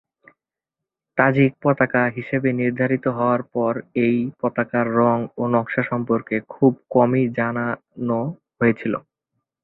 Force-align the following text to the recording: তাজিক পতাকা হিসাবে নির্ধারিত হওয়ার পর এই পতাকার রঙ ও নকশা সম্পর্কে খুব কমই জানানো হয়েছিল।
তাজিক 1.17 1.51
পতাকা 1.63 2.01
হিসাবে 2.17 2.49
নির্ধারিত 2.59 3.05
হওয়ার 3.17 3.41
পর 3.53 3.73
এই 4.05 4.17
পতাকার 4.41 4.85
রঙ 4.99 5.17
ও 5.37 5.43
নকশা 5.53 5.83
সম্পর্কে 5.91 6.35
খুব 6.53 6.71
কমই 6.91 7.23
জানানো 7.37 8.19
হয়েছিল। 8.59 8.93